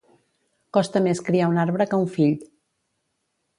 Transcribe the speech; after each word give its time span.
Costa 0.77 1.01
més 1.09 1.21
criar 1.27 1.51
un 1.53 1.61
arbre 1.65 1.89
que 1.93 2.01
un 2.07 2.11
fill. 2.17 2.35